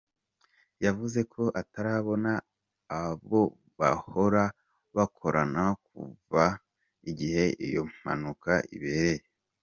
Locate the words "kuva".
5.87-6.43